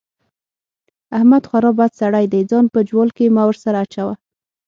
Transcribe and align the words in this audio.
احمد 1.17 1.43
خورا 1.49 1.71
بد 1.79 1.91
سړی 2.01 2.25
دی؛ 2.31 2.41
ځان 2.51 2.65
په 2.73 2.79
جوال 2.89 3.09
کې 3.17 3.33
مه 3.35 3.43
ور 3.47 3.57
سره 3.63 3.77
اچوه. 3.83 4.13